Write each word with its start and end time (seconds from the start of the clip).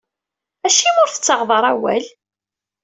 Acimi 0.65 0.99
ur 1.03 1.09
tettaɣeḍ 1.09 1.49
ara 1.57 1.69
awal? 1.73 2.05